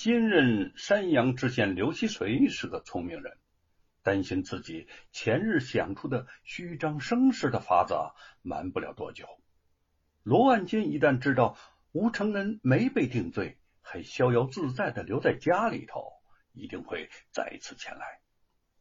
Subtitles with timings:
[0.00, 3.36] 新任山阳知县刘希随是个聪明人，
[4.04, 7.96] 担心自己前日想出的虚张声势的法子
[8.42, 9.26] 瞒不了多久。
[10.22, 11.58] 罗万金一旦知道
[11.90, 16.12] 吴承恩没被定罪，还逍遥自在的留在家里头，
[16.52, 18.20] 一定会再次前来。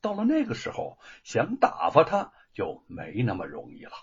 [0.02, 3.94] 到了那个时候，想打发他就没那么容易了。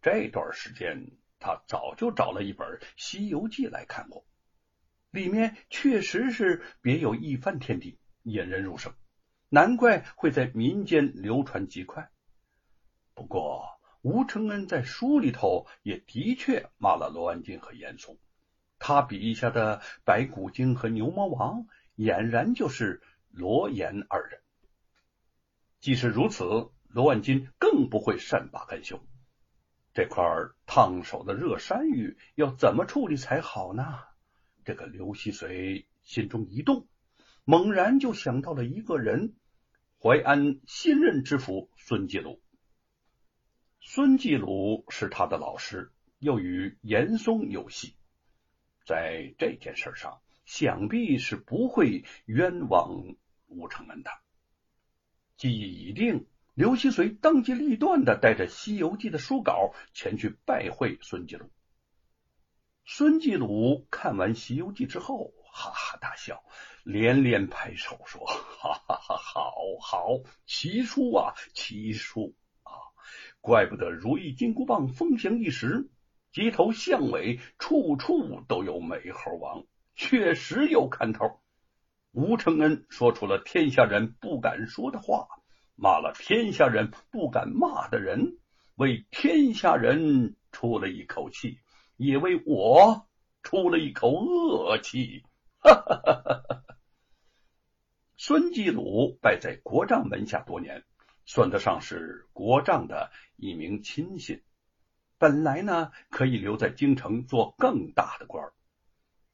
[0.00, 1.10] 这段时间，
[1.40, 4.24] 他早就找了一本《西游记》来看过，
[5.10, 8.94] 里面确实是别有一番天地，引人入胜，
[9.48, 12.10] 难怪会在民间流传极快。
[13.14, 13.66] 不过，
[14.02, 18.18] 吴承恩在书里头也的确骂了罗万金和严嵩，
[18.78, 21.66] 他笔下的白骨精和牛魔王，
[21.96, 24.40] 俨然就是罗严二人。
[25.80, 29.00] 即使如此，罗万金更不会善罢甘休。
[29.92, 30.24] 这块
[30.66, 33.98] 烫手的热山芋要怎么处理才好呢？
[34.70, 36.86] 这个刘希随心中一动，
[37.44, 39.34] 猛然就想到了一个人——
[40.00, 42.40] 淮安新任知府孙继鲁。
[43.80, 45.90] 孙继鲁是他的老师，
[46.20, 47.96] 又与严嵩有隙，
[48.86, 53.16] 在这件事上，想必是不会冤枉
[53.48, 54.10] 吴承恩的。
[55.36, 61.50] 计议已定，刘希随当机立断的带着《西游记》的书稿前去拜会孙继鲁。
[62.92, 66.42] 孙继鲁看完《西游记》之后，哈哈大笑，
[66.82, 70.08] 连连拍手说：“哈哈哈，好好，
[70.44, 72.90] 奇书啊，奇书啊！
[73.40, 75.88] 怪不得如意金箍棒风行一时，
[76.32, 79.62] 街头巷尾处处都有美猴王，
[79.94, 81.38] 确实有看头。”
[82.10, 85.28] 吴承恩说出了天下人不敢说的话，
[85.76, 88.38] 骂了天下人不敢骂的人，
[88.74, 91.60] 为天下人出了一口气，
[92.00, 93.06] 也为我
[93.42, 95.22] 出了一口恶气。
[95.58, 96.64] 哈哈哈哈哈！
[98.16, 100.82] 孙继鲁拜在国丈门下多年，
[101.26, 104.42] 算得上是国丈的一名亲信。
[105.18, 108.54] 本来呢，可以留在京城做更大的官儿。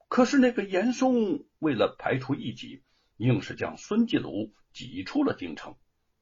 [0.09, 2.83] 可是那个严嵩为了排除异己，
[3.17, 5.77] 硬是将孙继鲁挤出了京城，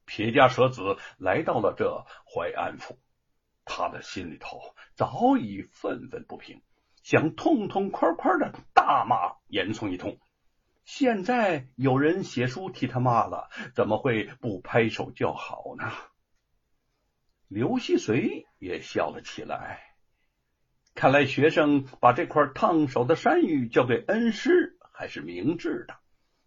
[0.04, 2.99] 撇家舍子来到了这淮安府。
[3.65, 6.63] 他的心里头早已愤愤不平，
[7.03, 10.19] 想痛痛快快的大骂严嵩一通。
[10.85, 15.91] 现在有人写书替他骂了，怎么会不拍手叫好呢？
[17.49, 19.81] 刘希随也笑了起来。
[20.95, 25.97] 看来学生把这块烫手的山芋交给恩师还是明智的。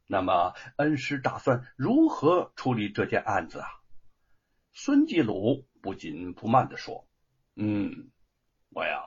[0.08, 3.68] 那么，恩师打算如何处理这件案子啊？
[4.72, 7.08] 孙继鲁不紧不慢的说
[7.56, 8.12] ：“嗯，
[8.70, 9.04] 我呀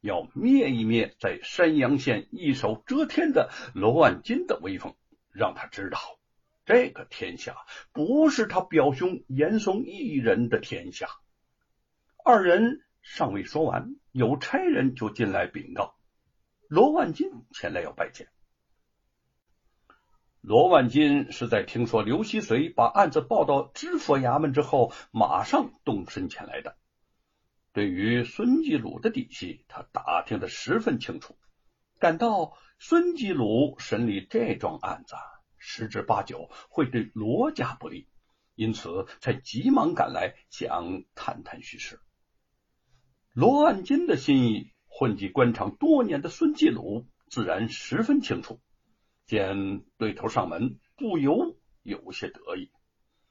[0.00, 4.94] 要灭一灭在山阳县一手遮天的罗万金的威风，
[5.32, 5.98] 让他知道
[6.64, 7.56] 这个天下
[7.92, 11.08] 不是他表兄严嵩一人的天下。”
[12.24, 12.82] 二人。
[13.02, 15.94] 尚未说完，有差人就进来禀告：
[16.68, 18.28] 罗万金前来要拜见。
[20.42, 26.78] 罗万金是在听说刘希随把案子报到知府衙门之后，马上动身前来的。
[27.72, 31.36] 对于孙继鲁的底细，他打听的十分清楚，
[31.98, 35.14] 感到孙继鲁审理这桩案子，
[35.58, 38.08] 十之八九会对罗家不利，
[38.54, 42.00] 因此才急忙赶来，想探探虚实。
[43.34, 48.58] 罗万金的心意，混迹官场多年的孙继鲁自然十分清楚。
[49.30, 52.72] 见对头上门，不由有些得意。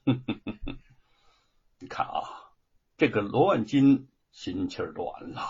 [0.06, 0.78] 哼哼哼哼，
[1.78, 2.24] 你看啊，
[2.96, 5.42] 这个罗万金心气儿短了，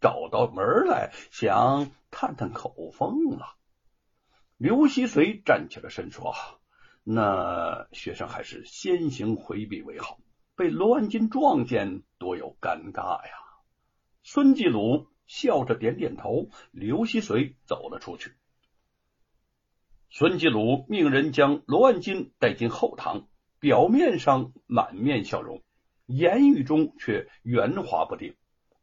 [0.00, 3.54] 找到门来想探探口风了。
[4.56, 6.34] 刘希随站起了身说
[7.06, 10.18] ：“那学生还是先行回避为好，
[10.56, 13.32] 被罗万金撞见，多有尴尬呀。”
[14.24, 18.34] 孙继鲁笑着点点头，刘希随走了出去。
[20.14, 23.28] 孙继鲁命人将罗万金带进后堂，
[23.60, 25.62] 表面上满面笑容，
[26.04, 28.34] 言语中却圆滑不定，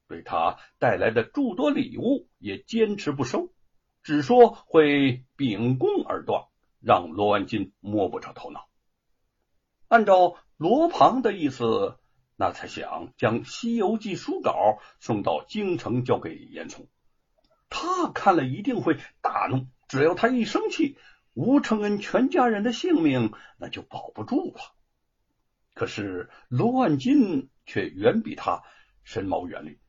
[0.08, 3.52] 对他带来的诸多礼物也坚持不收，
[4.02, 6.46] 只说会秉公而断，
[6.82, 8.68] 让罗万金摸不着头脑。
[9.88, 11.96] 按照罗庞的意思。
[12.42, 16.88] 那才想将《西游记》书稿送到京城交给严嵩，
[17.68, 19.68] 他看了一定会大怒。
[19.90, 20.98] 只要他一生气，
[21.34, 24.62] 吴承恩全家人的性命那就保不住了。
[25.74, 28.64] 可是罗万金却远比他
[29.04, 29.80] 深谋远虑。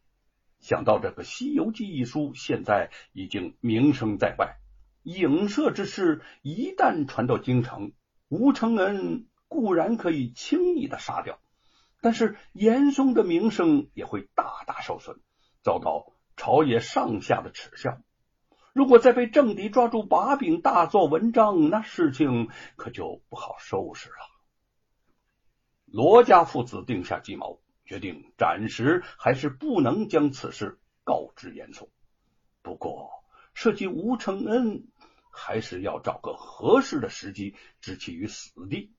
[0.60, 4.58] 想到这个《西游记》一书现在已经名声在外，
[5.02, 7.92] 影射之事一旦传到京城，
[8.28, 11.40] 吴承恩固然可以轻易的杀掉，
[12.02, 15.18] 但是严嵩的名声也会大大受损，
[15.62, 17.98] 遭到朝野上下的耻笑。
[18.72, 24.16] 如果再被政敌抓住把柄，大做文章，那事情可就不好收拾了。
[25.86, 31.88] 罗家父子定下计谋，决定暂时还是不能将此事告知严嵩。
[32.62, 33.10] 不过，
[33.54, 34.86] 涉及吴承恩，
[35.32, 38.94] 还是要找个合适的时机置其于死地。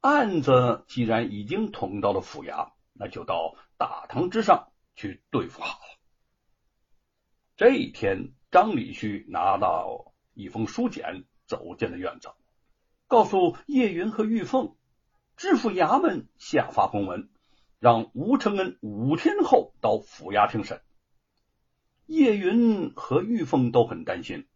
[0.00, 5.98] 案子既然已经捅到了府衙，那就到大堂之上去对付好了。
[7.56, 8.32] 这一天。
[8.50, 12.30] 张礼旭拿到一封书简，走进了院子，
[13.06, 14.74] 告诉叶云和玉凤，
[15.36, 17.28] 知府衙门下发公文，
[17.78, 20.80] 让吴承恩五天后到府衙听审。
[22.06, 24.46] 叶云和玉凤都很担心，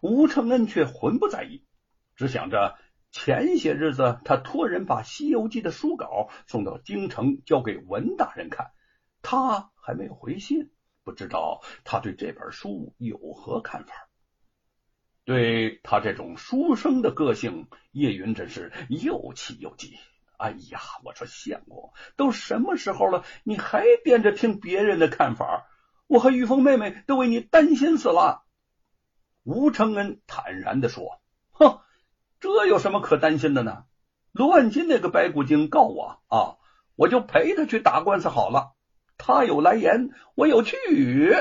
[0.00, 1.64] 吴承恩却浑不在意，
[2.14, 2.78] 只想着
[3.10, 8.70] 前些日子他托人把《西游记》的书稿送到京城，交给文大人看，
[9.20, 10.70] 他还没有回信。
[11.04, 13.92] 不知道他对这本书有何看法？
[15.24, 19.96] 对他这种书生的个性，叶云真是又气又急。
[20.36, 25.68] 哎呀，我说相公，都什么时候了，你还惦着听别人的看法？
[26.08, 28.44] 我和玉凤妹妹都为你担心死了。
[29.44, 31.20] 吴承恩坦然的说
[31.52, 31.80] ：“哼，
[32.40, 33.84] 这有什么可担心的呢？
[34.32, 36.58] 罗万金那个白骨精告我啊，
[36.96, 38.72] 我就陪他去打官司好了。”
[39.24, 41.32] 他有来言，我有去语。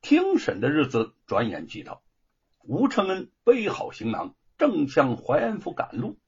[0.00, 2.02] 听审的日子转眼即到，
[2.64, 6.18] 吴承恩背好行囊，正向淮安府赶路，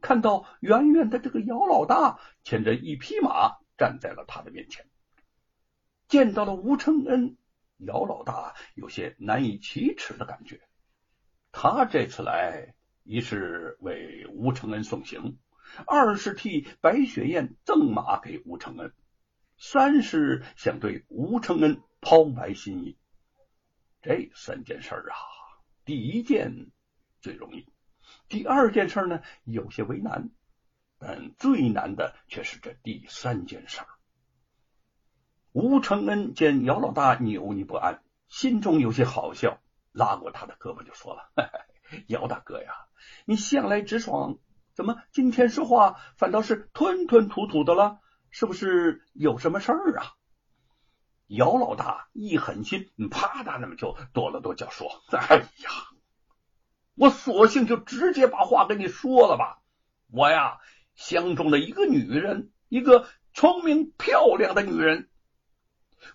[0.00, 4.86] 看到远远的这个姚老大牵着一匹马站在了他的面前。
[6.08, 7.36] 见到了吴承恩，
[7.76, 10.62] 姚老大有些难以启齿的感觉。
[11.52, 12.74] 他这次来，
[13.04, 15.38] 一是为吴承恩送行，
[15.86, 18.92] 二是替白雪燕赠马给吴承恩。
[19.66, 22.98] 三是想对吴承恩抛白心意，
[24.02, 25.16] 这三件事啊，
[25.86, 26.70] 第一件
[27.22, 27.66] 最容易，
[28.28, 30.28] 第二件事呢有些为难，
[30.98, 33.80] 但最难的却是这第三件事。
[35.52, 39.62] 吴承恩见姚老大扭捏不安，心中有些好笑，
[39.92, 41.32] 拉过他的胳膊就说了
[42.08, 42.70] ：“姚大哥呀，
[43.24, 44.38] 你向来直爽，
[44.74, 48.00] 怎么今天说话反倒是吞吞吐吐的了？”
[48.34, 50.14] 是不是有什么事儿啊？
[51.28, 55.70] 姚老大一狠心，啪嗒那么就跺了跺脚，说：“哎呀，
[56.96, 59.62] 我索性就直接把话跟你说了吧。
[60.10, 60.58] 我呀，
[60.96, 65.08] 相中了一个女人，一个聪明漂亮的女人。”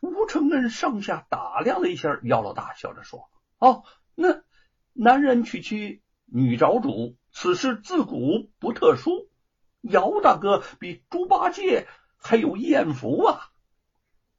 [0.03, 3.29] 吴承恩上下打量了一下姚老大，笑着说
[3.59, 4.43] ：“哦，那
[4.91, 9.29] 男人娶妻女找主，此事自古不特殊。
[9.79, 11.87] 姚大哥比猪八戒。”
[12.21, 13.51] 还有艳福啊！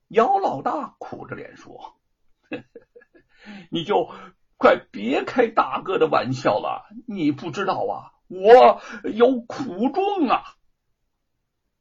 [0.09, 1.97] 姚老大苦着脸说
[3.71, 4.13] ：“你就
[4.57, 8.81] 快别开大哥的玩笑了，你不知道啊，我
[9.11, 10.57] 有苦衷啊！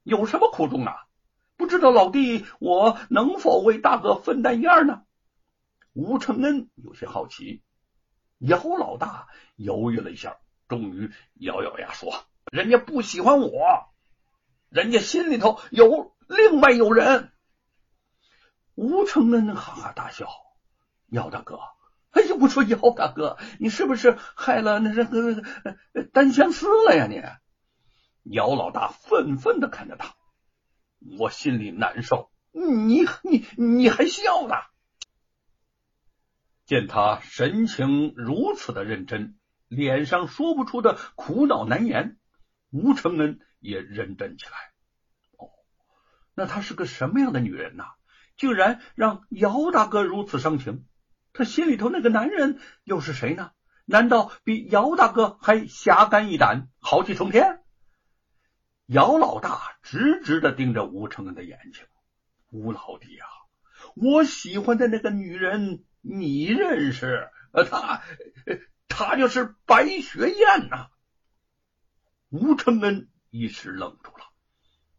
[0.04, 1.07] 有什么苦衷啊？
[1.57, 5.04] 不知道老弟我能否为大哥分担一二呢？”
[5.94, 7.62] 吴承恩有些好奇。
[8.38, 10.38] 姚老大犹豫了一下，
[10.69, 12.14] 终于咬咬牙说
[12.54, 13.89] ：“人家不喜欢我。”
[14.69, 17.31] 人家心里头有另外有人，
[18.76, 20.30] 吴承恩哈哈大笑。
[21.07, 21.59] 姚大哥，
[22.11, 25.44] 哎呀，我说姚大哥，你是不是害了那个
[26.14, 27.07] 单相思了呀？
[27.07, 27.19] 你
[28.31, 30.14] 姚老大愤愤的看着他，
[31.18, 32.30] 我心里难受。
[32.52, 34.54] 你你你还笑呢？
[36.66, 42.19] 见他神情如此的认真，脸上说不出的苦恼难言，
[42.69, 43.40] 吴承恩。
[43.59, 44.51] 也认真起来。
[45.37, 45.49] 哦，
[46.33, 47.85] 那她是个什么样的女人呢？
[48.37, 50.85] 竟然让姚大哥如此生情。
[51.33, 53.51] 他心里头那个男人又是谁呢？
[53.83, 57.61] 难道比姚大哥还侠肝义胆、豪气冲天？
[58.85, 61.85] 姚老大直直的盯着吴承恩的眼睛。
[62.49, 63.28] 吴老弟啊，
[63.95, 67.30] 我喜欢的那个女人，你认识？
[67.51, 68.01] 呃她，
[68.87, 70.87] 她就是白雪燕呐。
[72.30, 73.09] 吴承恩。
[73.30, 74.26] 一时愣住了，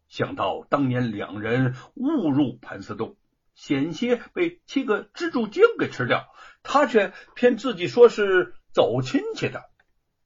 [0.07, 3.17] 想到当年两人误入盘丝洞，
[3.53, 6.27] 险些被七个蜘蛛精给吃掉，
[6.63, 9.69] 他却骗自己说是走亲戚的。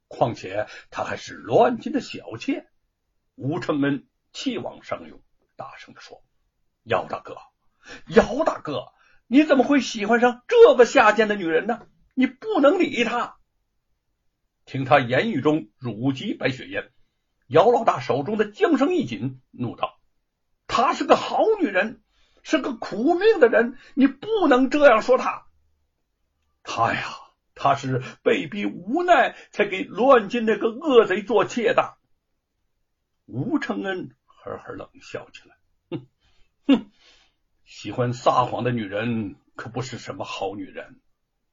[0.08, 2.68] 况且他还是罗万金的小妾。
[3.36, 5.22] 吴承恩气往上涌，
[5.58, 6.24] 大声的说
[6.86, 7.36] ：“姚大哥，
[8.08, 8.94] 姚大哥，
[9.28, 11.88] 你怎么会喜欢上这个下贱的女人呢？
[12.14, 13.36] 你不能理她。
[14.64, 16.92] 听他言语中辱及白雪燕，
[17.48, 20.00] 姚老大手中的缰绳一紧，怒道
[20.68, 22.02] ：“她是个好女人，
[22.42, 25.46] 是个苦命的人，你不能这样说她。
[26.64, 27.04] 她呀，
[27.54, 31.98] 她是被逼无奈才给乱军那个恶贼做妾的。”
[33.28, 35.56] 吴承恩呵呵冷笑起来
[35.90, 36.08] ：“哼
[36.68, 36.92] 哼，
[37.64, 41.00] 喜欢撒谎的女人可不是什么好女人。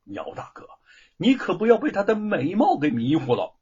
[0.04, 0.66] 姚大哥，
[1.16, 3.54] 你可不要被她的美貌给迷糊了。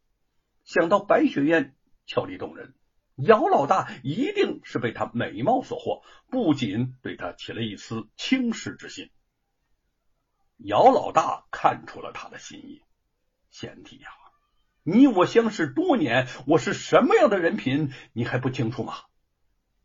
[0.64, 1.76] 想到白雪燕
[2.10, 2.74] 俏丽动人，
[3.14, 9.10] 姚老大一定是被她美貌所惑，不仅对她起了一丝轻视之心。
[10.56, 12.82] 姚老大看出了他的心意，
[13.48, 14.08] 贤弟呀。”
[14.82, 18.94] 你我相识多年，我是什么样的人品，你还不清楚吗？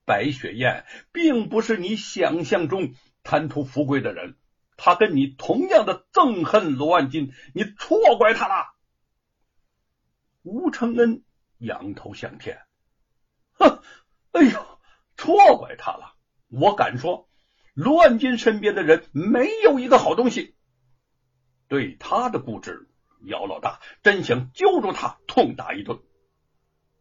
[0.03, 4.35] 白雪燕并不是你想象中贪图富贵的人，
[4.77, 8.73] 她跟你同样的憎恨罗万金，你错怪她了。
[10.41, 11.23] 吴承恩
[11.57, 12.59] 仰头向天，
[13.53, 13.81] 哼，
[14.31, 14.79] 哎呦，
[15.15, 16.15] 错怪他了！
[16.49, 17.29] 我敢说，
[17.73, 20.55] 罗万金身边的人没有一个好东西，
[21.67, 22.89] 对他的固执。
[23.27, 25.99] 姚老大真想揪住他痛打一顿，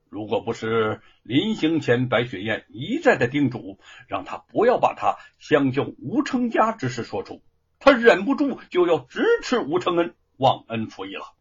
[0.08, 7.42] 如果不是临行前白雪燕一再的叮嘱，让他不要把他相救吴成家之事说出，
[7.78, 11.34] 他忍不住就要直斥吴承恩忘恩负义了。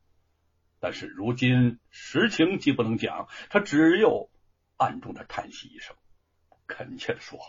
[0.83, 4.29] 但是如今实情既不能讲，他只有
[4.75, 5.95] 暗中的叹息一声，
[6.67, 7.39] 恳切的说：“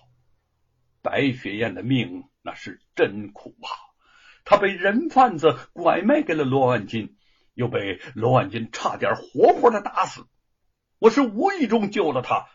[1.03, 3.67] 白雪燕的命那是真苦啊！
[4.45, 7.17] 她被人贩子拐卖给了罗万金。”
[7.55, 10.27] 又被罗万金差点活活的打死，
[11.01, 12.47] 我是无意中救了他。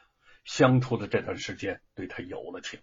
[0.45, 2.79] 相处的这段时间，对他有了情。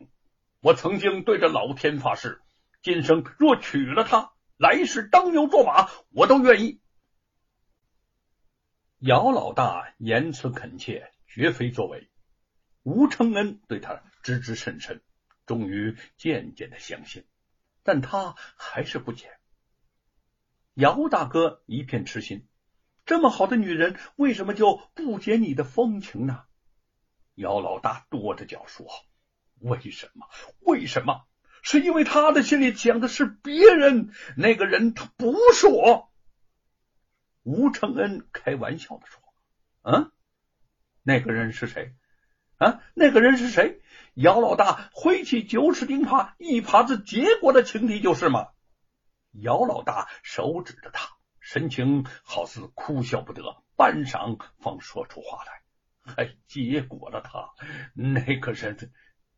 [0.60, 2.42] 我曾经对着老天发誓，
[2.82, 6.80] 今生若娶了她，来世当牛做马，我都愿意。
[9.00, 12.08] 姚老大言辞恳切，绝非作伪。
[12.82, 15.02] 吴承恩对他知之甚深，
[15.44, 17.26] 终于渐渐的相信，
[17.82, 19.36] 但他还是不解。
[20.72, 22.46] 姚大哥一片痴心，
[23.04, 26.44] 这么好的女人，为什么就不解你的风情呢？
[27.34, 28.86] 姚老大跺着脚说
[29.60, 30.26] ：“为什么？
[30.60, 31.26] 为什么？
[31.60, 36.10] 是因为他的心里想的是别人，那个人他不是我。”
[37.46, 39.22] 吴承恩开玩笑的说
[39.82, 40.10] ：“嗯，
[41.04, 41.94] 那个人是谁？
[42.56, 43.80] 啊，那个人是谁？”
[44.14, 48.48] 姚老大挥起九齿钉耙，一耙子结果的情敌就是吗？
[49.30, 55.62] 姚老大手指着他，神情好似哭笑不得，半晌方说出话来
[56.02, 57.54] ：“还结果了他，
[57.94, 58.92] 那个人，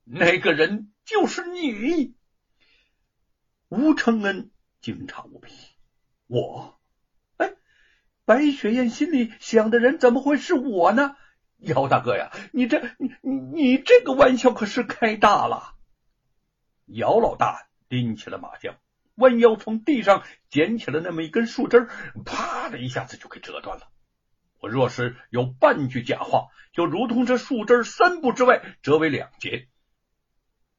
[0.04, 2.16] 那个人就是你。”
[3.68, 4.50] 吴承恩
[4.80, 5.52] 惊诧无比
[6.26, 6.77] ：“我？
[8.28, 11.16] 白雪燕心里想的人怎么会是我呢？
[11.56, 15.76] 姚大哥呀，你这你你你这个玩笑可是开大了。”
[16.84, 18.76] 姚老大拎起了麻将。
[19.14, 21.88] 弯腰从地上捡起了那么一根树枝，
[22.26, 23.88] 啪的一下子就给折断了。
[24.60, 29.68] 我若是有半句假话，就如同这树枝三步之外折为两截。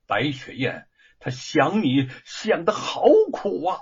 [0.06, 0.88] 白雪燕，
[1.20, 3.80] 她想你想的好苦啊！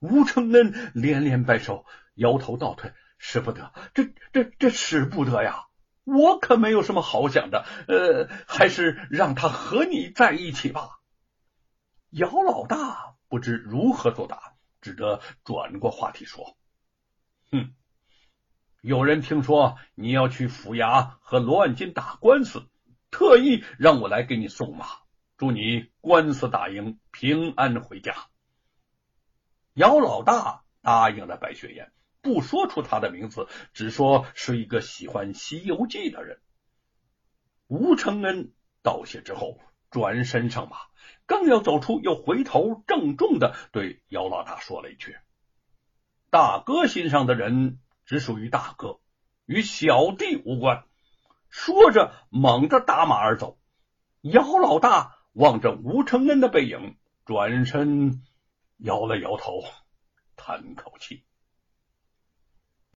[0.00, 1.84] 吴承恩连连摆手，
[2.16, 5.68] 摇头倒退：“使不得，这这这使不得呀！
[6.04, 10.98] 我可没有什么好想的，呃，还是让他和你在一起吧。”
[12.10, 13.14] 姚老大。
[13.28, 16.56] 不知如何作答，只得转过话题说
[17.50, 17.74] ：“哼，
[18.80, 22.68] 有人听说你要去府衙和罗万金打官司，
[23.10, 24.86] 特意让我来给你送马，
[25.36, 28.14] 祝你官司打赢，平安回家。”
[29.74, 31.90] 姚老大答应了白雪燕，
[32.26, 36.40] 不说出他的名字，只说是一个喜欢《西游记》的人。
[37.68, 38.52] 吴承恩
[38.82, 40.76] 道谢之后，转身上马。
[41.24, 45.16] 刚要走出，又回头郑重的对姚老大说了一句
[46.28, 48.98] ：“大哥心上的人只属于大哥，
[49.44, 50.82] 与小弟无关。”
[51.48, 53.56] 说着，猛地打马而走。
[54.22, 58.24] 姚老大望着吴承恩的背影，转身
[58.78, 59.62] 摇了摇头，
[60.34, 61.22] 叹口气。